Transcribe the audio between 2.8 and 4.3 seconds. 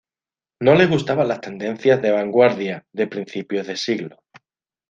de principios de siglo.